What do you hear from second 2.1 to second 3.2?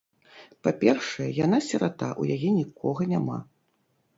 у яе нікога